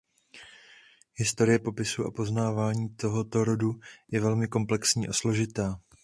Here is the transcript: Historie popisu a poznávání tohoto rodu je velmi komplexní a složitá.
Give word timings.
Historie 1.15 1.59
popisu 1.59 2.05
a 2.05 2.11
poznávání 2.11 2.89
tohoto 2.89 3.43
rodu 3.43 3.79
je 4.11 4.19
velmi 4.21 4.47
komplexní 4.47 5.07
a 5.07 5.13
složitá. 5.13 5.79